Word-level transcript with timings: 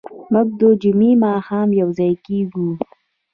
موږ 0.33 0.47
د 0.59 0.61
جمعې 0.81 1.11
ماښام 1.25 1.69
یوځای 1.81 2.13
کېږو. 2.25 2.69